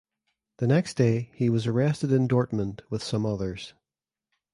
The 0.57 0.65
next 0.65 0.95
day 0.97 1.29
he 1.35 1.47
was 1.47 1.67
arrested 1.67 2.11
in 2.11 2.27
Dortmund 2.27 2.81
with 2.89 3.03
some 3.03 3.23
others. 3.23 3.75